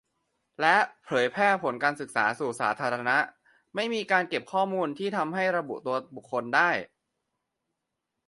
[0.61, 3.17] และเผยแพร่ผลการศึกษาสู่สาธารณะ-
[3.75, 6.69] ไม่มีการเก็บข้อมูลที่ทำให้ระบุตัวบุคคลได้